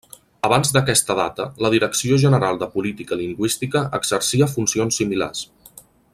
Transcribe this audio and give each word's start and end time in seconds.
Abans 0.47 0.71
d'aquesta 0.77 1.15
data 1.19 1.45
la 1.65 1.71
Direcció 1.73 2.17
General 2.23 2.57
de 2.63 2.69
Política 2.77 3.19
Lingüística 3.21 3.85
exercia 4.01 4.49
funcions 4.55 4.99
similars. 5.03 5.45